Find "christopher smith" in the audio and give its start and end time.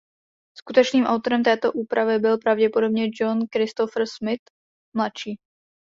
3.53-4.43